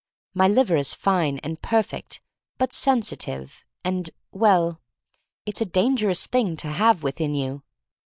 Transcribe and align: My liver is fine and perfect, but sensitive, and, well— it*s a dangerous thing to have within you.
My 0.33 0.47
liver 0.47 0.77
is 0.77 0.95
fine 0.95 1.37
and 1.43 1.61
perfect, 1.61 2.21
but 2.57 2.73
sensitive, 2.73 3.63
and, 3.83 4.09
well— 4.31 4.81
it*s 5.45 5.61
a 5.61 5.65
dangerous 5.65 6.25
thing 6.25 6.57
to 6.57 6.69
have 6.69 7.03
within 7.03 7.35
you. 7.35 7.61